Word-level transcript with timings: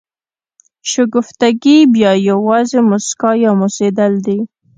شګفتګي 0.91 1.77
بیا 1.93 2.11
یوازې 2.29 2.79
مسکا 2.89 3.31
یا 3.43 3.51
موسېدل 3.59 4.13
دي. 4.25 4.39